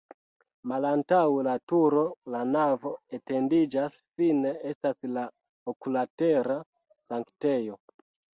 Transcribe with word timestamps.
Malantaŭ 0.69 1.17
la 1.47 1.51
turo 1.71 2.05
la 2.35 2.39
navo 2.53 2.93
etendiĝas, 3.17 3.99
fine 4.23 4.55
estas 4.71 4.99
la 5.19 5.27
oklatera 5.75 6.59
sanktejo. 7.13 7.79